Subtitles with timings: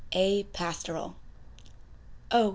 [0.13, 1.13] A PASTORAL.
[2.31, 2.49] Oh!